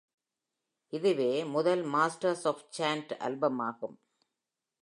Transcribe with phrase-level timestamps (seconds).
[0.93, 3.97] இதுவே முதல் "Masters of Chant" ஆல்பமாகும்.